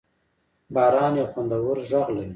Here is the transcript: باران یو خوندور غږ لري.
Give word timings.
باران 0.73 1.13
یو 1.19 1.27
خوندور 1.31 1.77
غږ 1.89 2.07
لري. 2.15 2.29